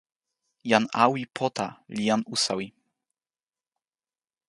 [0.69, 2.67] jan Awi Pota li jan usawi.